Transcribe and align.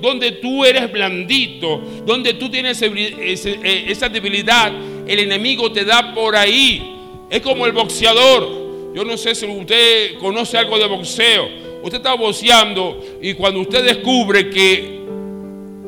donde 0.00 0.30
tú 0.30 0.64
eres 0.64 0.92
blandito, 0.92 1.82
donde 2.06 2.34
tú 2.34 2.48
tienes 2.48 2.80
eh, 2.80 3.84
esa 3.88 4.08
debilidad, 4.08 4.72
el 5.04 5.18
enemigo 5.18 5.72
te 5.72 5.84
da 5.84 6.14
por 6.14 6.36
ahí. 6.36 6.96
Es 7.28 7.40
como 7.40 7.66
el 7.66 7.72
boxeador. 7.72 8.92
Yo 8.94 9.04
no 9.04 9.16
sé 9.16 9.34
si 9.34 9.46
usted 9.46 10.16
conoce 10.20 10.58
algo 10.58 10.78
de 10.78 10.86
boxeo. 10.86 11.48
Usted 11.82 11.96
está 11.96 12.14
boxeando 12.14 13.04
y 13.20 13.34
cuando 13.34 13.62
usted 13.62 13.84
descubre 13.84 14.48
que, 14.48 15.00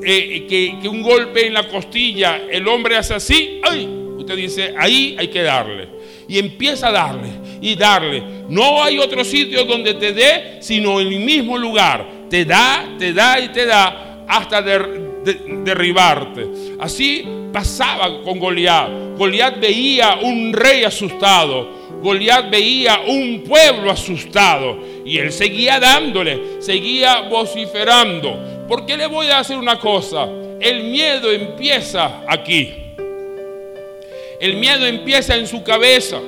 eh, 0.03 0.47
que, 0.49 0.79
que 0.83 0.89
un 0.89 1.03
golpe 1.05 1.47
en 1.47 1.55
la 1.55 1.69
costilla, 1.69 2.43
el 2.51 2.67
hombre 2.67 2.97
hace 2.97 3.15
así, 3.15 3.61
¡ay! 3.63 3.87
usted 4.19 4.37
dice, 4.37 4.75
ahí 4.77 5.15
hay 5.17 5.29
que 5.29 5.43
darle. 5.43 5.91
Y 6.27 6.41
empieza 6.41 6.89
a 6.89 6.91
darle 6.91 7.29
y 7.61 7.77
darle. 7.77 8.21
No 8.49 8.83
hay 8.83 8.99
otro 8.99 9.23
sitio 9.25 9.65
donde 9.65 9.95
te 9.95 10.13
dé, 10.13 10.59
sino 10.61 11.01
en 11.01 11.07
el 11.07 11.21
mismo 11.21 11.57
lugar 11.57 12.16
te 12.29 12.45
da, 12.45 12.95
te 12.99 13.13
da 13.13 13.41
y 13.41 13.49
te 13.49 13.67
da 13.67 14.25
hasta 14.29 14.63
derribarte. 14.63 16.47
Así 16.79 17.25
pasaba 17.53 18.23
con 18.23 18.39
Goliat. 18.39 19.17
Goliat 19.17 19.61
veía 19.61 20.19
un 20.23 20.53
rey 20.53 20.85
asustado. 20.85 21.69
Goliat 22.03 22.51
veía 22.51 23.01
un 23.07 23.43
pueblo 23.45 23.91
asustado. 23.91 24.79
Y 25.05 25.19
él 25.19 25.33
seguía 25.33 25.81
dándole, 25.81 26.61
seguía 26.61 27.23
vociferando. 27.23 28.67
¿Por 28.69 28.85
qué 28.85 28.97
le 28.97 29.07
voy 29.07 29.29
a 29.29 29.39
hacer 29.39 29.57
una 29.57 29.79
cosa? 29.79 30.29
El 30.61 30.85
miedo 30.85 31.31
empieza 31.31 32.23
aquí. 32.27 32.75
El 34.41 34.57
miedo 34.57 34.87
empieza 34.87 35.37
en 35.37 35.47
su 35.47 35.63
cabeza. 35.63 36.21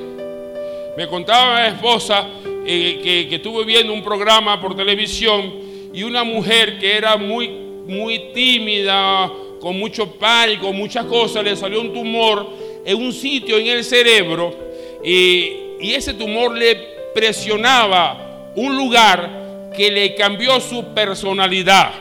Me 0.97 1.07
contaba 1.07 1.61
mi 1.61 1.67
esposa 1.75 2.27
eh, 2.65 2.99
que, 3.03 3.27
que 3.29 3.35
estuve 3.35 3.63
viendo 3.65 3.93
un 3.93 4.03
programa 4.03 4.59
por 4.59 4.75
televisión 4.75 5.68
y 5.93 6.03
una 6.03 6.23
mujer 6.23 6.77
que 6.79 6.95
era 6.95 7.17
muy, 7.17 7.47
muy 7.47 8.31
tímida, 8.33 9.31
con 9.59 9.77
mucho 9.77 10.11
pánico, 10.13 10.71
muchas 10.71 11.05
cosas, 11.05 11.43
le 11.43 11.55
salió 11.55 11.81
un 11.81 11.93
tumor 11.93 12.49
en 12.85 12.97
un 12.97 13.11
sitio 13.11 13.57
en 13.57 13.67
el 13.67 13.83
cerebro 13.83 14.53
y, 15.03 15.51
y 15.81 15.93
ese 15.93 16.13
tumor 16.13 16.57
le 16.57 16.75
presionaba 17.13 18.51
un 18.55 18.75
lugar 18.75 19.71
que 19.75 19.91
le 19.91 20.15
cambió 20.15 20.59
su 20.59 20.93
personalidad. 20.93 21.91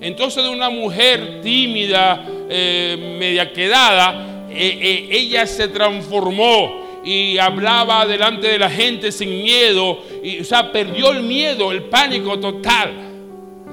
Entonces 0.00 0.44
de 0.44 0.50
una 0.50 0.70
mujer 0.70 1.40
tímida, 1.42 2.24
eh, 2.48 3.16
media 3.18 3.52
quedada, 3.52 4.46
eh, 4.50 4.78
eh, 4.80 5.08
ella 5.10 5.46
se 5.46 5.68
transformó 5.68 7.00
y 7.04 7.38
hablaba 7.38 8.06
delante 8.06 8.48
de 8.48 8.58
la 8.58 8.70
gente 8.70 9.12
sin 9.12 9.42
miedo, 9.42 10.02
o 10.40 10.44
sea, 10.44 10.72
perdió 10.72 11.12
el 11.12 11.22
miedo, 11.22 11.70
el 11.70 11.84
pánico 11.84 12.38
total. 12.38 13.05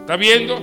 ¿Está 0.04 0.18
viendo? 0.18 0.60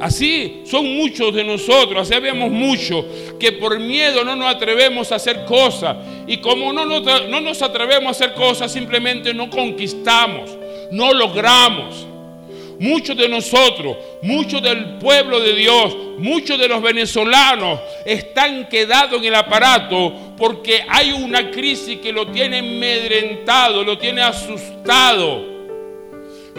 Así 0.00 0.62
son 0.64 0.96
muchos 0.96 1.34
de 1.34 1.44
nosotros, 1.44 2.00
así 2.10 2.18
vemos 2.18 2.50
muchos, 2.50 3.04
que 3.38 3.52
por 3.52 3.78
miedo 3.78 4.24
no 4.24 4.34
nos 4.34 4.54
atrevemos 4.54 5.12
a 5.12 5.16
hacer 5.16 5.44
cosas. 5.44 5.98
Y 6.26 6.38
como 6.38 6.72
no 6.72 6.86
nos, 6.86 7.28
no 7.28 7.42
nos 7.42 7.60
atrevemos 7.60 8.06
a 8.06 8.10
hacer 8.12 8.32
cosas, 8.32 8.72
simplemente 8.72 9.34
no 9.34 9.50
conquistamos, 9.50 10.50
no 10.90 11.12
logramos. 11.12 12.06
Muchos 12.78 13.14
de 13.18 13.28
nosotros, 13.28 13.98
muchos 14.22 14.62
del 14.62 14.96
pueblo 14.96 15.38
de 15.40 15.54
Dios, 15.54 15.94
muchos 16.16 16.58
de 16.58 16.68
los 16.68 16.80
venezolanos 16.80 17.80
están 18.06 18.66
quedados 18.70 19.20
en 19.20 19.26
el 19.26 19.34
aparato 19.34 20.14
porque 20.38 20.82
hay 20.88 21.12
una 21.12 21.50
crisis 21.50 21.98
que 21.98 22.10
lo 22.10 22.28
tiene 22.28 22.60
amedrentado, 22.60 23.84
lo 23.84 23.98
tiene 23.98 24.22
asustado 24.22 25.59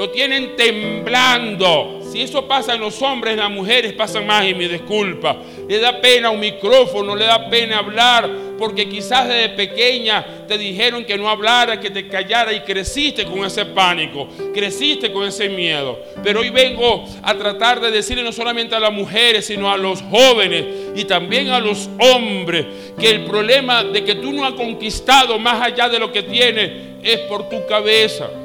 lo 0.02 0.10
tienen 0.10 0.56
temblando. 0.56 2.00
Si 2.12 2.24
eso 2.24 2.48
pasa 2.48 2.74
en 2.74 2.82
los 2.82 3.00
hombres, 3.04 3.34
en 3.34 3.40
las 3.40 3.52
mujeres 3.52 3.94
pasan 3.94 4.26
más 4.26 4.48
y 4.48 4.56
me 4.56 4.68
disculpa. 4.68 5.38
Le 5.70 5.78
da 5.78 6.02
pena 6.02 6.32
un 6.32 6.40
micrófono, 6.40 7.16
le 7.16 7.26
da 7.26 7.48
pena 7.52 7.78
hablar, 7.78 8.28
porque 8.58 8.90
quizás 8.90 9.28
desde 9.28 9.50
pequeña 9.50 10.26
te 10.48 10.58
dijeron 10.58 11.06
que 11.06 11.20
no 11.20 11.30
hablara, 11.30 11.80
que 11.80 11.92
te 11.92 12.08
callara 12.08 12.52
y 12.52 12.61
creciste 12.61 13.26
con 13.26 13.45
ese 13.45 13.64
pánico, 13.64 14.28
creciste 14.52 15.11
con 15.11 15.28
ese 15.28 15.50
miedo. 15.50 16.00
Pero 16.23 16.40
hoy 16.40 16.50
vengo 16.50 17.06
a 17.22 17.36
tratar 17.36 17.80
de 17.80 17.92
decirle 17.92 18.23
no 18.23 18.32
solamente 18.32 18.73
a 18.73 18.80
las 18.80 18.92
mujeres, 18.92 19.45
sino 19.45 19.72
a 19.72 19.78
los 19.78 20.02
jóvenes 20.02 20.66
y 20.95 21.06
también 21.06 21.50
a 21.50 21.60
los 21.60 21.88
hombres, 22.00 22.66
que 23.00 23.11
el 23.11 23.26
problema 23.26 23.84
de 23.84 24.04
que 24.04 24.16
tú 24.16 24.34
no 24.34 24.45
has 24.45 24.54
conquistado 24.54 25.38
más 25.38 25.61
allá 25.61 25.90
de 25.90 26.00
lo 26.00 26.11
que 26.11 26.23
tienes 26.23 26.72
es 27.04 27.20
por 27.20 27.48
tu 27.50 27.67
cabeza. 27.67 28.41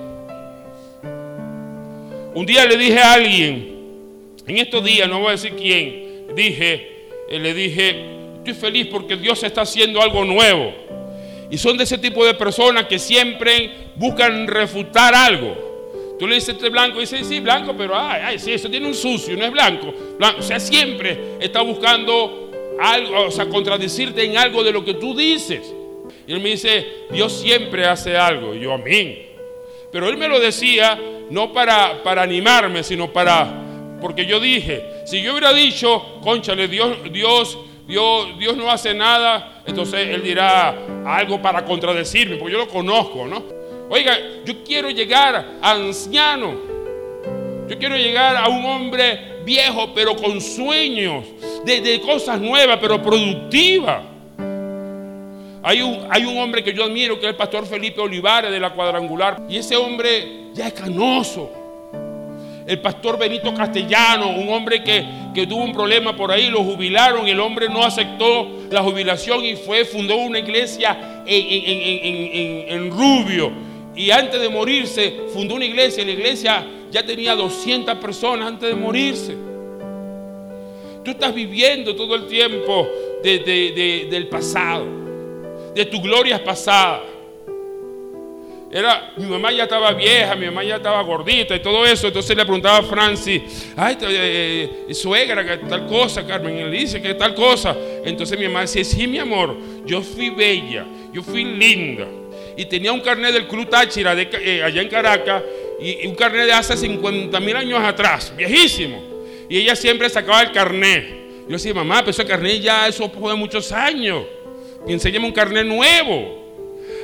Un 2.36 2.44
día 2.44 2.66
le 2.66 2.76
dije 2.76 2.98
a 2.98 3.14
alguien, 3.14 4.34
en 4.47 4.58
estos 4.58 4.84
días, 4.84 5.08
no 5.08 5.20
voy 5.20 5.28
a 5.28 5.30
decir 5.30 5.54
quién, 5.56 6.26
dije, 6.36 7.06
eh, 7.30 7.38
le 7.38 7.54
dije, 7.54 7.97
estoy 8.36 8.52
feliz 8.52 8.88
porque 8.91 9.16
Dios 9.16 9.42
está 9.42 9.62
haciendo 9.62 10.02
algo 10.02 10.22
nuevo. 10.22 10.70
Y 11.50 11.56
son 11.56 11.78
de 11.78 11.84
ese 11.84 11.97
tipo 11.97 12.26
de 12.26 12.34
personas 12.34 12.84
que 12.88 12.98
siempre 12.98 13.70
buscan 13.97 14.47
refutar 14.48 15.14
algo. 15.14 16.16
Tú 16.19 16.28
le 16.28 16.34
dices, 16.34 16.50
este 16.50 16.69
blanco, 16.69 16.98
y 16.98 17.06
dice, 17.06 17.24
sí, 17.24 17.41
blanco, 17.41 17.74
pero 17.74 17.98
ay, 17.98 18.20
ay, 18.22 18.38
sí, 18.38 18.53
eso 18.53 18.68
tiene 18.68 18.86
un 18.86 18.94
sucio, 18.94 19.34
no 19.34 19.47
es 19.47 19.50
blanco. 19.50 19.94
O 20.38 20.42
sea, 20.42 20.60
siempre 20.60 21.18
está 21.41 21.62
buscando 21.62 22.50
algo, 22.78 23.28
o 23.28 23.30
sea, 23.30 23.47
contradecirte 23.47 24.22
en 24.22 24.36
algo 24.36 24.62
de 24.62 24.72
lo 24.72 24.84
que 24.84 24.92
tú 24.92 25.16
dices. 25.16 25.72
Y 26.28 26.34
él 26.34 26.41
me 26.41 26.50
dice, 26.50 26.86
Dios 27.10 27.32
siempre 27.32 27.86
hace 27.86 28.14
algo. 28.14 28.54
Y 28.54 28.60
yo, 28.60 28.74
amén. 28.74 29.22
Pero 29.91 30.10
él 30.10 30.18
me 30.18 30.28
lo 30.28 30.38
decía 30.38 31.00
no 31.31 31.53
para, 31.53 32.03
para 32.03 32.22
animarme, 32.22 32.82
sino 32.82 33.12
para... 33.12 33.62
Porque 34.00 34.26
yo 34.26 34.38
dije, 34.41 35.03
si 35.06 35.22
yo 35.22 35.32
hubiera 35.32 35.53
dicho, 35.53 36.20
conchale, 36.22 36.69
Dios, 36.69 37.12
Dios, 37.12 37.59
Dios, 37.87 38.38
Dios 38.38 38.56
no 38.56 38.70
hace 38.70 38.92
nada, 38.94 39.62
entonces 39.66 40.09
Él 40.09 40.22
dirá 40.22 40.76
algo 41.06 41.41
para 41.41 41.65
contradecirme, 41.65 42.36
porque 42.36 42.53
yo 42.53 42.59
lo 42.59 42.69
conozco, 42.69 43.26
¿no? 43.26 43.42
Oiga, 43.88 44.19
yo 44.44 44.65
quiero 44.65 44.91
llegar 44.91 45.59
a 45.62 45.70
anciano. 45.70 46.54
Yo 47.69 47.78
quiero 47.78 47.97
llegar 47.97 48.36
a 48.36 48.48
un 48.48 48.65
hombre 48.65 49.42
viejo, 49.44 49.92
pero 49.94 50.16
con 50.16 50.41
sueños 50.41 51.25
de, 51.65 52.00
cosas 52.00 52.41
nuevas, 52.41 52.78
pero 52.81 53.00
productivas. 53.03 54.03
Hay 55.62 55.82
un, 55.82 56.06
hay 56.10 56.25
un, 56.25 56.38
hombre 56.38 56.62
que 56.62 56.72
yo 56.72 56.84
admiro, 56.84 57.19
que 57.19 57.26
es 57.26 57.31
el 57.31 57.36
pastor 57.36 57.66
Felipe 57.66 58.00
Olivares 58.00 58.53
de 58.53 58.60
la 58.60 58.70
Cuadrangular. 58.70 59.42
Y 59.48 59.56
ese 59.56 59.76
hombre 59.76 60.46
ya 60.56 60.69
es 60.69 60.72
canoso. 60.72 61.50
El 62.67 62.81
pastor 62.81 63.17
Benito 63.19 63.55
Castellano, 63.55 64.31
un 64.31 64.49
hombre 64.49 64.83
que, 64.83 65.47
tuvo 65.47 65.62
un 65.62 65.72
problema 65.72 66.17
por 66.17 66.33
ahí, 66.33 66.49
lo 66.49 66.65
jubilaron 66.65 67.28
el 67.28 67.39
hombre 67.39 67.69
no 67.69 67.84
aceptó 67.84 68.49
la 68.71 68.83
jubilación 68.83 69.45
y 69.45 69.55
fue, 69.55 69.84
fundó 69.84 70.16
una 70.16 70.39
iglesia 70.39 71.22
en, 71.27 72.91
Rubio. 72.91 73.53
Y 73.95 74.11
antes 74.11 74.41
de 74.41 74.49
morirse, 74.49 75.27
fundó 75.33 75.55
una 75.55 75.65
iglesia. 75.65 76.05
La 76.05 76.11
iglesia 76.11 76.66
ya 76.91 77.05
tenía 77.05 77.37
200 77.37 77.97
personas 77.99 78.49
antes 78.49 78.69
de 78.69 78.75
morirse. 78.75 79.37
Tú 81.05 81.12
estás 81.12 81.33
viviendo 81.33 81.95
todo 81.95 82.16
el 82.16 82.27
tiempo 82.27 82.89
del 83.22 84.27
pasado, 84.28 84.87
de 85.75 85.84
tus 85.84 86.03
glorias 86.03 86.41
pasadas. 86.41 87.16
Era, 88.71 89.12
mi 89.16 89.27
mamá 89.27 89.53
ya 89.53 89.62
estaba 89.62 89.93
vieja, 89.93 90.34
mi 90.34 90.47
mamá 90.47 90.65
ya 90.65 90.77
estaba 90.77 91.00
gordita 91.03 91.54
y 91.54 91.60
todo 91.60 91.87
eso. 91.87 92.09
Entonces 92.09 92.37
le 92.37 92.44
preguntaba 92.44 92.78
a 92.78 92.82
Francis, 92.82 93.72
ay, 93.77 93.97
eh, 94.03 94.88
suegra, 94.91 95.44
que 95.44 95.69
tal 95.69 95.87
cosa, 95.87 96.27
Carmen. 96.27 96.59
Y 96.59 96.65
le 96.65 96.71
dice 96.71 97.00
que 97.00 97.15
tal 97.15 97.34
cosa. 97.34 97.77
Entonces 98.04 98.38
mi 98.38 98.47
mamá 98.47 98.62
decía, 98.62 98.84
sí, 98.84 99.06
mi 99.06 99.19
amor, 99.19 99.56
yo 99.84 100.03
fui 100.03 100.31
bella, 100.31 100.84
yo 101.12 101.22
fui 101.22 101.44
linda. 101.44 102.06
Y 102.56 102.65
tenía 102.65 102.93
un 102.93 103.00
carnet 103.00 103.32
del 103.34 103.47
Club 103.47 103.69
Táchira 103.69 104.15
eh, 104.19 104.62
allá 104.62 104.83
en 104.83 104.88
Caracas, 104.88 105.43
y, 105.78 106.06
un 106.06 106.15
carnet 106.15 106.47
de 106.47 106.53
hace 106.53 106.77
50 106.77 107.38
mil 107.38 107.54
años 107.54 107.78
atrás, 107.81 108.33
viejísimo. 108.37 109.00
Y 109.48 109.59
ella 109.59 109.77
siempre 109.77 110.09
sacaba 110.09 110.43
el 110.43 110.50
carnet. 110.50 111.06
Yo 111.47 111.53
decía, 111.53 111.72
mamá, 111.72 112.01
pero 112.01 112.10
ese 112.10 112.24
carnet 112.24 112.60
ya, 112.60 112.89
eso 112.89 113.09
fue 113.10 113.36
muchos 113.36 113.71
años. 113.71 114.24
Y 114.89 114.92
enséñame 114.92 115.27
un 115.27 115.33
carnet 115.33 115.65
nuevo. 115.65 116.46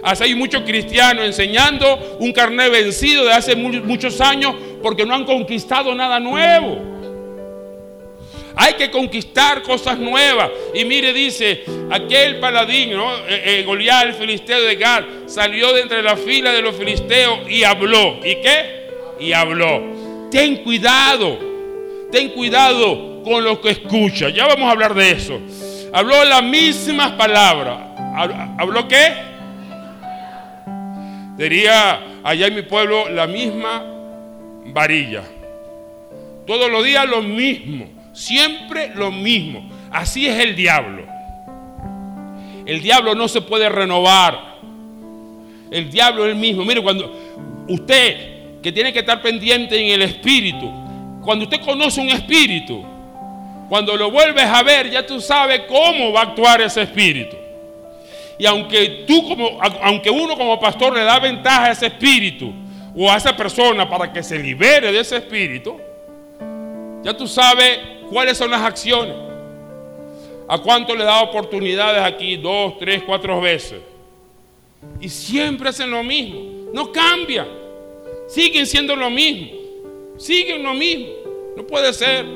Así 0.02 0.24
hay 0.24 0.34
muchos 0.34 0.62
cristianos 0.62 1.24
enseñando 1.24 2.16
un 2.18 2.32
carnet 2.32 2.72
vencido 2.72 3.24
de 3.24 3.32
hace 3.32 3.54
muchos 3.54 4.20
años 4.20 4.54
porque 4.82 5.06
no 5.06 5.14
han 5.14 5.24
conquistado 5.24 5.94
nada 5.94 6.18
nuevo. 6.18 6.92
Hay 8.56 8.74
que 8.74 8.90
conquistar 8.90 9.62
cosas 9.62 9.98
nuevas. 9.98 10.50
Y 10.74 10.84
mire, 10.84 11.12
dice, 11.12 11.64
aquel 11.90 12.38
paladín, 12.38 12.92
¿no? 12.92 13.14
Eh, 13.26 13.60
eh, 13.60 13.62
Goliat, 13.64 14.08
el 14.08 14.14
filisteo 14.14 14.60
de 14.62 14.76
Gad, 14.76 15.04
salió 15.26 15.72
de 15.72 15.82
entre 15.82 16.02
la 16.02 16.16
fila 16.16 16.52
de 16.52 16.60
los 16.60 16.76
filisteos 16.76 17.48
y 17.48 17.64
habló. 17.64 18.18
¿Y 18.24 18.36
qué? 18.36 18.90
Y 19.20 19.32
habló. 19.32 20.28
Ten 20.30 20.56
cuidado, 20.56 21.38
ten 22.10 22.30
cuidado 22.30 23.22
con 23.22 23.42
lo 23.44 23.60
que 23.60 23.70
escucha. 23.70 24.28
Ya 24.28 24.46
vamos 24.46 24.68
a 24.68 24.72
hablar 24.72 24.94
de 24.94 25.12
eso. 25.12 25.40
Habló 25.92 26.24
las 26.24 26.42
mismas 26.42 27.12
palabras. 27.12 27.78
¿Habló 28.58 28.88
qué? 28.88 29.31
Diría 31.36 32.20
allá 32.22 32.46
en 32.46 32.54
mi 32.54 32.62
pueblo 32.62 33.08
la 33.08 33.26
misma 33.26 33.82
varilla. 34.66 35.22
Todos 36.46 36.70
los 36.70 36.84
días 36.84 37.08
lo 37.08 37.22
mismo, 37.22 37.86
Siempre 38.12 38.92
lo 38.94 39.10
mismo. 39.10 39.70
Así 39.90 40.26
es 40.26 40.38
el 40.38 40.54
diablo. 40.54 41.06
El 42.66 42.80
diablo 42.82 43.14
no 43.14 43.26
se 43.26 43.40
puede 43.40 43.68
renovar. 43.68 44.58
El 45.70 45.90
diablo 45.90 46.26
es 46.26 46.32
el 46.32 46.36
mismo. 46.36 46.64
Mire, 46.64 46.82
cuando 46.82 47.10
usted 47.68 48.60
que 48.62 48.70
tiene 48.70 48.92
que 48.92 49.00
estar 49.00 49.20
pendiente 49.22 49.80
en 49.80 49.92
el 49.92 50.02
espíritu, 50.02 50.70
cuando 51.22 51.44
usted 51.44 51.60
conoce 51.60 52.00
un 52.00 52.10
espíritu, 52.10 52.84
cuando 53.68 53.96
lo 53.96 54.10
vuelves 54.10 54.44
a 54.44 54.62
ver, 54.62 54.90
ya 54.90 55.04
tú 55.06 55.20
sabes 55.20 55.62
cómo 55.66 56.12
va 56.12 56.20
a 56.20 56.24
actuar 56.24 56.60
ese 56.60 56.82
espíritu. 56.82 57.36
Y 58.42 58.46
aunque 58.46 59.04
tú 59.06 59.28
como 59.28 59.56
aunque 59.62 60.10
uno 60.10 60.36
como 60.36 60.58
pastor 60.58 60.92
le 60.92 61.04
da 61.04 61.20
ventaja 61.20 61.66
a 61.66 61.70
ese 61.70 61.86
espíritu 61.86 62.52
o 62.92 63.08
a 63.08 63.16
esa 63.16 63.36
persona 63.36 63.88
para 63.88 64.12
que 64.12 64.20
se 64.20 64.36
libere 64.36 64.90
de 64.90 64.98
ese 64.98 65.18
espíritu, 65.18 65.76
ya 67.04 67.16
tú 67.16 67.28
sabes 67.28 67.78
cuáles 68.10 68.36
son 68.36 68.50
las 68.50 68.60
acciones. 68.62 69.14
¿A 70.48 70.58
cuánto 70.58 70.96
le 70.96 71.04
da 71.04 71.22
oportunidades 71.22 72.02
aquí? 72.02 72.36
Dos, 72.36 72.80
tres, 72.80 73.04
cuatro 73.06 73.40
veces. 73.40 73.80
Y 75.00 75.08
siempre 75.08 75.68
hacen 75.68 75.92
lo 75.92 76.02
mismo. 76.02 76.72
No 76.74 76.90
cambian. 76.90 77.46
Siguen 78.26 78.66
siendo 78.66 78.96
lo 78.96 79.08
mismo. 79.08 79.52
Siguen 80.18 80.64
lo 80.64 80.74
mismo. 80.74 81.06
No 81.56 81.64
puede 81.64 81.92
ser. 81.92 82.26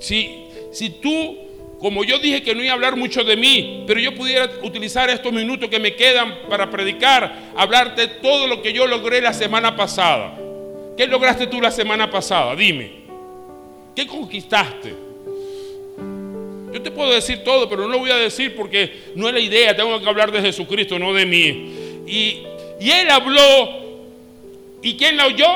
Si, 0.00 0.48
si 0.70 0.90
tú, 0.90 1.34
como 1.78 2.04
yo 2.04 2.18
dije 2.18 2.42
que 2.42 2.54
no 2.54 2.62
iba 2.62 2.72
a 2.72 2.74
hablar 2.74 2.96
mucho 2.96 3.24
de 3.24 3.36
mí, 3.36 3.84
pero 3.86 4.00
yo 4.00 4.14
pudiera 4.14 4.48
utilizar 4.62 5.10
estos 5.10 5.32
minutos 5.32 5.68
que 5.68 5.78
me 5.78 5.94
quedan 5.94 6.40
para 6.48 6.70
predicar, 6.70 7.52
hablarte 7.56 8.06
todo 8.08 8.46
lo 8.46 8.62
que 8.62 8.72
yo 8.72 8.86
logré 8.86 9.20
la 9.20 9.32
semana 9.32 9.76
pasada. 9.76 10.38
¿Qué 10.96 11.06
lograste 11.06 11.46
tú 11.46 11.60
la 11.60 11.70
semana 11.70 12.10
pasada? 12.10 12.54
Dime. 12.54 13.04
¿Qué 13.94 14.06
conquistaste? 14.06 14.94
Yo 16.72 16.82
te 16.82 16.90
puedo 16.90 17.12
decir 17.12 17.44
todo, 17.44 17.68
pero 17.68 17.82
no 17.82 17.88
lo 17.88 17.98
voy 17.98 18.10
a 18.10 18.16
decir 18.16 18.54
porque 18.56 19.12
no 19.14 19.28
es 19.28 19.34
la 19.34 19.40
idea. 19.40 19.76
Tengo 19.76 20.00
que 20.00 20.08
hablar 20.08 20.32
de 20.32 20.40
Jesucristo, 20.40 20.98
no 20.98 21.12
de 21.12 21.26
mí. 21.26 21.72
Y, 22.06 22.42
y 22.80 22.90
él 22.90 23.10
habló. 23.10 23.84
¿Y 24.82 24.96
quién 24.96 25.16
la 25.16 25.26
oyó? 25.26 25.46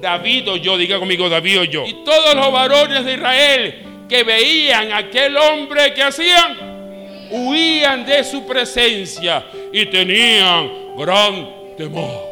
David 0.00 0.50
oyó, 0.50 0.76
diga 0.76 0.98
conmigo, 0.98 1.28
David 1.28 1.60
oyó. 1.60 1.86
Y 1.86 2.04
todos 2.04 2.34
los 2.34 2.52
varones 2.52 3.04
de 3.04 3.14
Israel 3.14 3.89
que 4.10 4.24
veían 4.24 4.90
a 4.90 4.98
aquel 4.98 5.36
hombre 5.36 5.94
que 5.94 6.02
hacían, 6.02 7.28
huían 7.30 8.04
de 8.04 8.24
su 8.24 8.44
presencia 8.44 9.46
y 9.72 9.86
tenían 9.86 10.96
gran 10.96 11.76
temor. 11.76 12.28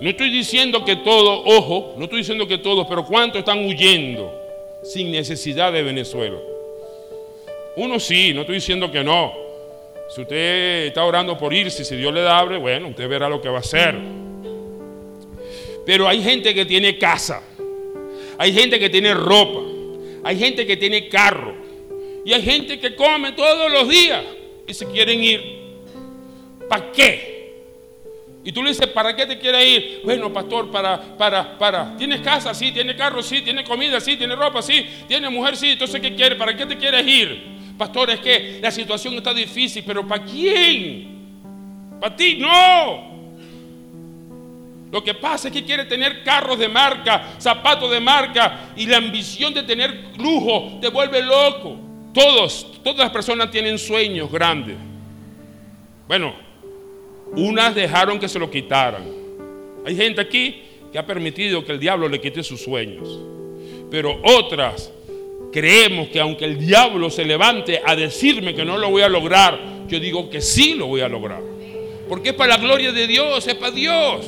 No 0.00 0.08
estoy 0.10 0.30
diciendo 0.30 0.82
que 0.82 0.96
todos, 0.96 1.42
ojo, 1.44 1.94
no 1.98 2.04
estoy 2.04 2.20
diciendo 2.20 2.48
que 2.48 2.56
todos, 2.56 2.86
pero 2.88 3.04
¿cuántos 3.04 3.40
están 3.40 3.66
huyendo 3.66 4.32
sin 4.82 5.12
necesidad 5.12 5.72
de 5.72 5.82
Venezuela? 5.82 6.38
Uno 7.76 8.00
sí, 8.00 8.32
no 8.32 8.40
estoy 8.40 8.56
diciendo 8.56 8.90
que 8.90 9.04
no. 9.04 9.34
Si 10.08 10.22
usted 10.22 10.86
está 10.86 11.04
orando 11.04 11.36
por 11.36 11.52
irse, 11.52 11.84
si 11.84 11.96
Dios 11.96 12.14
le 12.14 12.26
abre, 12.26 12.56
bueno, 12.56 12.88
usted 12.88 13.06
verá 13.08 13.28
lo 13.28 13.42
que 13.42 13.50
va 13.50 13.58
a 13.58 13.60
hacer. 13.60 13.94
Pero 15.84 16.08
hay 16.08 16.22
gente 16.22 16.54
que 16.54 16.64
tiene 16.64 16.96
casa, 16.96 17.42
hay 18.38 18.52
gente 18.54 18.78
que 18.78 18.88
tiene 18.88 19.12
ropa, 19.12 19.75
hay 20.26 20.36
gente 20.36 20.66
que 20.66 20.76
tiene 20.76 21.08
carro 21.08 21.54
y 22.24 22.32
hay 22.32 22.42
gente 22.42 22.80
que 22.80 22.96
come 22.96 23.30
todos 23.30 23.70
los 23.70 23.88
días 23.88 24.24
y 24.66 24.74
se 24.74 24.84
quieren 24.90 25.22
ir. 25.22 25.40
¿Para 26.68 26.90
qué? 26.90 27.36
Y 28.42 28.50
tú 28.50 28.60
le 28.60 28.70
dices, 28.70 28.88
¿para 28.88 29.14
qué 29.14 29.24
te 29.24 29.38
quieres 29.38 29.64
ir? 29.64 30.00
Bueno, 30.04 30.32
pastor, 30.32 30.68
para, 30.68 31.00
para, 31.16 31.56
para. 31.56 31.96
¿Tienes 31.96 32.22
casa? 32.22 32.52
Sí. 32.54 32.72
¿Tienes 32.72 32.96
carro? 32.96 33.22
Sí. 33.22 33.40
¿Tienes 33.42 33.68
comida? 33.68 34.00
Sí. 34.00 34.16
¿Tienes 34.16 34.36
ropa? 34.36 34.62
Sí. 34.62 34.84
¿Tienes 35.06 35.30
mujer? 35.30 35.56
Sí. 35.56 35.68
Entonces, 35.68 36.00
¿qué 36.00 36.12
quieres? 36.16 36.36
¿Para 36.36 36.56
qué 36.56 36.66
te 36.66 36.76
quieres 36.76 37.06
ir? 37.06 37.74
Pastor, 37.78 38.10
es 38.10 38.18
que 38.18 38.58
la 38.60 38.72
situación 38.72 39.14
está 39.14 39.32
difícil, 39.32 39.84
pero 39.86 40.04
¿para 40.08 40.24
quién? 40.24 41.98
¿Para 42.00 42.16
ti? 42.16 42.36
No. 42.40 43.15
Lo 44.96 45.04
que 45.04 45.12
pasa 45.12 45.48
es 45.48 45.52
que 45.52 45.62
quiere 45.62 45.84
tener 45.84 46.22
carros 46.22 46.58
de 46.58 46.70
marca, 46.70 47.34
zapatos 47.38 47.90
de 47.90 48.00
marca 48.00 48.70
y 48.74 48.86
la 48.86 48.96
ambición 48.96 49.52
de 49.52 49.62
tener 49.62 49.94
lujo 50.16 50.78
te 50.80 50.88
vuelve 50.88 51.20
loco. 51.20 51.76
Todos, 52.14 52.66
todas 52.82 53.00
las 53.00 53.10
personas 53.10 53.50
tienen 53.50 53.78
sueños 53.78 54.32
grandes. 54.32 54.78
Bueno, 56.08 56.34
unas 57.32 57.74
dejaron 57.74 58.18
que 58.18 58.26
se 58.26 58.38
lo 58.38 58.50
quitaran. 58.50 59.02
Hay 59.84 59.94
gente 59.94 60.22
aquí 60.22 60.62
que 60.90 60.98
ha 60.98 61.04
permitido 61.04 61.62
que 61.62 61.72
el 61.72 61.78
diablo 61.78 62.08
le 62.08 62.18
quite 62.18 62.42
sus 62.42 62.62
sueños. 62.62 63.20
Pero 63.90 64.18
otras 64.24 64.90
creemos 65.52 66.08
que 66.08 66.20
aunque 66.20 66.46
el 66.46 66.58
diablo 66.58 67.10
se 67.10 67.26
levante 67.26 67.82
a 67.84 67.94
decirme 67.94 68.54
que 68.54 68.64
no 68.64 68.78
lo 68.78 68.88
voy 68.88 69.02
a 69.02 69.10
lograr, 69.10 69.60
yo 69.88 70.00
digo 70.00 70.30
que 70.30 70.40
sí 70.40 70.72
lo 70.72 70.86
voy 70.86 71.02
a 71.02 71.08
lograr. 71.10 71.42
Porque 72.08 72.30
es 72.30 72.34
para 72.34 72.56
la 72.56 72.62
gloria 72.62 72.92
de 72.92 73.06
Dios, 73.06 73.46
es 73.46 73.56
para 73.56 73.72
Dios. 73.72 74.24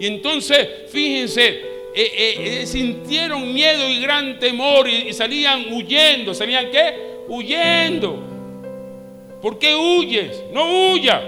Y 0.00 0.06
entonces, 0.06 0.66
fíjense, 0.88 1.46
eh, 1.46 1.92
eh, 1.94 2.60
eh, 2.62 2.66
sintieron 2.66 3.52
miedo 3.52 3.86
y 3.86 4.00
gran 4.00 4.38
temor 4.38 4.88
y, 4.88 5.12
salían 5.12 5.70
huyendo. 5.70 6.32
¿Salían 6.32 6.70
qué? 6.70 6.94
Huyendo. 7.28 8.18
¿Por 9.42 9.58
qué 9.58 9.76
huyes? 9.76 10.42
No 10.54 10.94
huyas. 10.94 11.22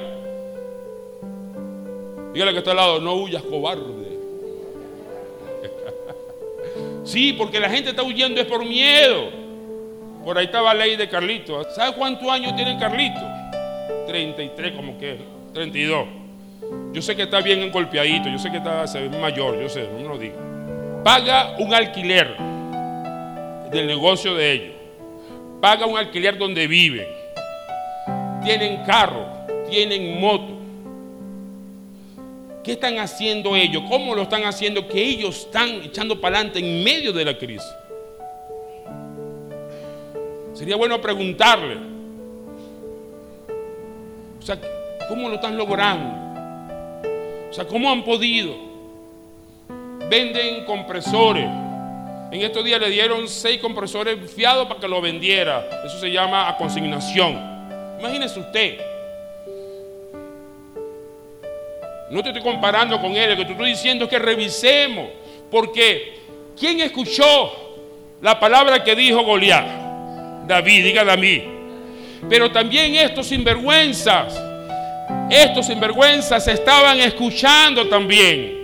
Dígale 2.33 2.53
que 2.53 2.59
está 2.61 2.71
al 2.71 2.79
lado, 2.79 2.99
no 2.99 3.15
huyas, 3.17 3.43
cobarde. 3.43 3.85
sí, 7.05 7.35
porque 7.35 7.61
la 7.61 7.69
gente 7.69 7.91
está 7.91 8.03
huyendo 8.03 8.41
es 8.41 8.47
por 8.47 8.65
miedo. 8.65 9.29
Por 10.25 10.39
ahí 10.39 10.47
estaba 10.47 10.73
la 10.73 10.87
ley 10.87 10.97
de 10.97 11.11
Carlito. 11.11 11.63
¿Sabe 11.75 11.95
cuántos 11.95 12.27
años 12.27 12.57
tiene 12.57 12.79
Carlito? 12.79 13.21
33, 14.07 14.75
como 14.75 14.99
que 14.99 15.19
32. 15.53 16.22
Yo 16.93 17.01
sé 17.03 17.17
que 17.17 17.23
está 17.23 17.41
bien 17.41 17.71
golpeadito, 17.71 18.29
yo 18.29 18.39
sé 18.39 18.51
que 18.51 18.59
está 18.59 18.85
mayor, 19.21 19.61
yo 19.61 19.69
sé, 19.69 19.89
no 20.01 20.11
lo 20.11 20.19
digo. 20.19 20.37
Paga 21.03 21.57
un 21.59 21.73
alquiler 21.73 22.37
del 23.71 23.87
negocio 23.87 24.35
de 24.35 24.53
ellos. 24.53 24.77
Paga 25.61 25.87
un 25.87 25.97
alquiler 25.97 26.37
donde 26.37 26.67
viven 26.67 27.23
tienen 28.43 28.85
carro, 28.85 29.27
tienen 29.69 30.21
moto. 30.21 30.53
¿Qué 32.63 32.73
están 32.73 32.99
haciendo 32.99 33.57
ellos? 33.57 33.83
¿Cómo 33.89 34.15
lo 34.15 34.23
están 34.23 34.45
haciendo? 34.45 34.87
Que 34.87 35.03
ellos 35.03 35.47
están 35.47 35.69
echando 35.69 36.21
para 36.21 36.37
adelante 36.37 36.61
en 36.61 36.85
medio 36.85 37.13
de 37.13 37.25
la 37.25 37.37
crisis. 37.37 37.75
Sería 40.55 40.77
bueno 40.77 41.01
preguntarle. 41.01 41.77
O 44.39 44.43
sea, 44.43 44.59
¿cómo 45.09 45.29
lo 45.29 45.37
están 45.37 45.57
logrando? 45.57 46.22
O 47.53 47.55
sea, 47.55 47.67
¿cómo 47.67 47.93
han 47.93 48.03
podido? 48.03 48.55
Venden 50.09 50.65
compresores. 50.65 51.45
En 51.45 52.41
estos 52.41 52.65
días 52.65 52.81
le 52.81 52.89
dieron 52.89 53.29
seis 53.29 53.61
compresores 53.61 54.19
fiados 54.33 54.67
para 54.67 54.81
que 54.81 54.89
lo 54.89 55.03
vendiera. 55.03 55.69
Eso 55.85 56.01
se 56.01 56.11
llama 56.11 56.49
a 56.49 56.57
consignación. 56.57 57.39
Imagínese 58.01 58.41
usted. 58.41 58.81
No 62.11 62.23
te 62.23 62.31
estoy 62.31 62.43
comparando 62.43 62.99
con 63.03 63.15
él, 63.15 63.33
lo 63.33 63.37
que 63.37 63.45
te 63.45 63.53
estoy 63.53 63.69
diciendo 63.69 64.07
es 64.07 64.11
que 64.11 64.19
revisemos. 64.19 65.11
Porque, 65.51 66.21
¿quién 66.59 66.81
escuchó 66.81 67.53
la 68.23 68.41
palabra 68.41 68.83
que 68.83 68.97
dijo 68.97 69.23
Goliat? 69.25 70.47
David, 70.47 70.85
diga 70.85 71.05
David. 71.05 71.43
Pero 72.31 72.51
también 72.51 72.95
estos 72.95 73.27
sinvergüenzas, 73.27 74.52
estos 75.33 75.67
sinvergüenzas 75.67 76.47
estaban 76.49 77.01
escuchando 77.01 77.89
también. 77.89 78.61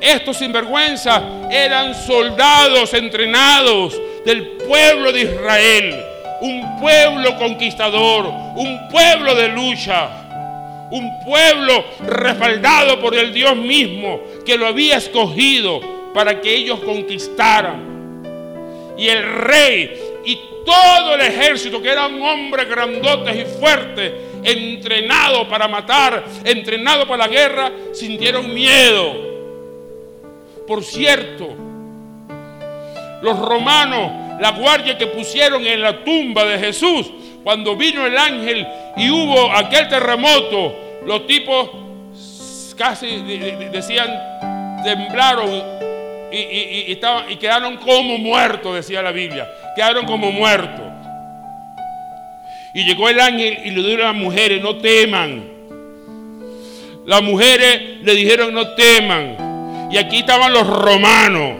Estos 0.00 0.36
sinvergüenzas 0.36 1.22
eran 1.50 1.94
soldados 1.94 2.94
entrenados 2.94 4.00
del 4.24 4.48
pueblo 4.68 5.12
de 5.12 5.22
Israel 5.22 6.04
un 6.40 6.78
pueblo 6.80 7.36
conquistador, 7.36 8.26
un 8.26 8.88
pueblo 8.88 9.34
de 9.34 9.48
lucha, 9.48 10.88
un 10.90 11.20
pueblo 11.24 11.84
respaldado 12.06 13.00
por 13.00 13.14
el 13.14 13.32
Dios 13.32 13.56
mismo 13.56 14.20
que 14.46 14.56
lo 14.56 14.66
había 14.66 14.96
escogido 14.96 15.80
para 16.14 16.40
que 16.40 16.54
ellos 16.54 16.80
conquistaran. 16.80 18.22
Y 18.96 19.08
el 19.08 19.22
rey 19.22 19.98
y 20.24 20.38
todo 20.64 21.14
el 21.14 21.20
ejército, 21.20 21.82
que 21.82 21.90
eran 21.90 22.20
hombres 22.20 22.68
grandotes 22.68 23.36
y 23.36 23.58
fuertes, 23.58 24.12
entrenados 24.44 25.46
para 25.48 25.68
matar, 25.68 26.24
entrenados 26.44 27.06
para 27.06 27.26
la 27.26 27.28
guerra, 27.28 27.72
sintieron 27.92 28.52
miedo. 28.52 29.28
Por 30.66 30.84
cierto, 30.84 31.48
los 33.22 33.38
romanos 33.38 34.28
la 34.38 34.52
guardia 34.52 34.96
que 34.96 35.06
pusieron 35.06 35.66
en 35.66 35.82
la 35.82 36.04
tumba 36.04 36.44
de 36.44 36.58
Jesús, 36.58 37.10
cuando 37.42 37.76
vino 37.76 38.06
el 38.06 38.16
ángel 38.16 38.66
y 38.96 39.10
hubo 39.10 39.52
aquel 39.52 39.88
terremoto, 39.88 40.74
los 41.04 41.26
tipos 41.26 41.70
casi 42.76 43.18
decían, 43.72 44.08
temblaron 44.84 45.50
y, 46.30 46.36
y 46.36 47.36
quedaron 47.36 47.76
como 47.78 48.18
muertos, 48.18 48.74
decía 48.74 49.02
la 49.02 49.12
Biblia. 49.12 49.48
Quedaron 49.74 50.06
como 50.06 50.30
muertos. 50.30 50.87
Y 52.78 52.84
llegó 52.84 53.08
el 53.08 53.18
ángel 53.18 53.58
y 53.64 53.72
le 53.72 53.82
dijo 53.82 54.02
a 54.02 54.12
las 54.12 54.14
mujeres, 54.14 54.62
no 54.62 54.76
teman. 54.76 55.42
Las 57.06 57.20
mujeres 57.24 58.04
le 58.04 58.14
dijeron, 58.14 58.54
no 58.54 58.68
teman. 58.74 59.88
Y 59.90 59.96
aquí 59.96 60.18
estaban 60.18 60.52
los 60.52 60.64
romanos, 60.64 61.54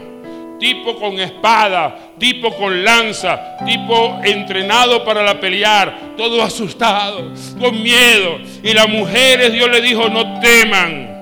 tipo 0.60 0.94
con 0.94 1.18
espada, 1.18 2.12
tipo 2.20 2.54
con 2.54 2.84
lanza, 2.84 3.56
tipo 3.66 4.20
entrenado 4.22 5.04
para 5.04 5.24
la 5.24 5.40
pelear, 5.40 6.14
todo 6.16 6.40
asustado, 6.40 7.32
con 7.58 7.82
miedo. 7.82 8.38
Y 8.62 8.72
las 8.72 8.88
mujeres 8.88 9.52
Dios 9.52 9.68
le 9.72 9.80
dijo, 9.80 10.08
no 10.08 10.38
teman. 10.38 11.17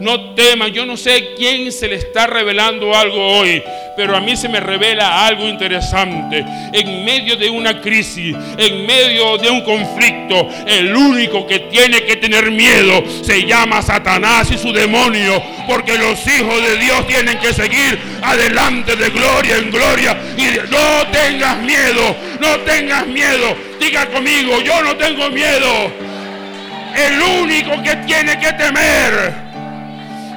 No 0.00 0.34
teman, 0.34 0.72
yo 0.72 0.84
no 0.84 0.96
sé 0.96 1.32
quién 1.36 1.72
se 1.72 1.88
le 1.88 1.96
está 1.96 2.26
revelando 2.26 2.94
algo 2.94 3.38
hoy, 3.38 3.62
pero 3.96 4.14
a 4.14 4.20
mí 4.20 4.36
se 4.36 4.48
me 4.48 4.60
revela 4.60 5.26
algo 5.26 5.48
interesante. 5.48 6.44
En 6.72 7.04
medio 7.04 7.34
de 7.36 7.48
una 7.48 7.80
crisis, 7.80 8.36
en 8.58 8.86
medio 8.86 9.38
de 9.38 9.48
un 9.48 9.62
conflicto, 9.62 10.48
el 10.66 10.94
único 10.94 11.46
que 11.46 11.60
tiene 11.60 12.04
que 12.04 12.16
tener 12.16 12.50
miedo 12.50 13.02
se 13.22 13.44
llama 13.44 13.80
Satanás 13.80 14.50
y 14.50 14.58
su 14.58 14.70
demonio, 14.70 15.42
porque 15.66 15.96
los 15.96 16.26
hijos 16.26 16.62
de 16.62 16.76
Dios 16.76 17.06
tienen 17.06 17.38
que 17.38 17.54
seguir 17.54 17.98
adelante 18.20 18.96
de 18.96 19.08
gloria 19.08 19.56
en 19.56 19.70
gloria. 19.70 20.18
Y 20.36 20.70
no 20.70 21.10
tengas 21.10 21.58
miedo, 21.62 22.14
no 22.38 22.60
tengas 22.60 23.06
miedo. 23.06 23.56
Diga 23.80 24.06
conmigo, 24.10 24.60
yo 24.60 24.82
no 24.82 24.94
tengo 24.96 25.30
miedo. 25.30 25.90
El 26.94 27.22
único 27.42 27.82
que 27.82 27.96
tiene 28.06 28.38
que 28.38 28.52
temer 28.52 29.45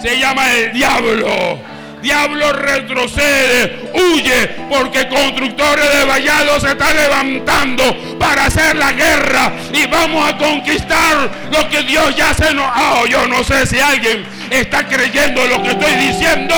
se 0.02 0.20
llama 0.20 0.52
el 0.54 0.72
diablo. 0.72 1.60
Diablo 2.02 2.54
retrocede, 2.54 3.92
huye, 3.94 4.48
porque 4.70 5.10
constructores 5.10 5.94
de 5.94 6.06
vallados 6.06 6.62
se 6.62 6.70
están 6.70 6.96
levantando 6.96 8.18
para 8.18 8.46
hacer 8.46 8.78
la 8.78 8.94
guerra 8.94 9.52
y 9.74 9.86
vamos 9.88 10.30
a 10.30 10.38
conquistar 10.38 11.30
lo 11.52 11.68
que 11.70 11.84
Dios 11.84 12.16
ya 12.16 12.34
se 12.34 12.54
nos... 12.54 12.66
Oh, 12.74 13.06
yo 13.06 13.28
no 13.28 13.44
sé 13.44 13.66
si 13.66 13.82
alguien 13.82 14.26
está 14.50 14.88
creyendo 14.88 15.46
lo 15.48 15.62
que 15.62 15.72
estoy 15.72 15.94
diciendo. 15.96 16.56